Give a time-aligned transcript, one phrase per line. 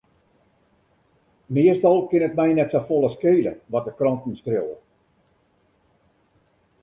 [1.57, 4.75] Meastal kin it my net safolle skele wat de kranten skriuwe.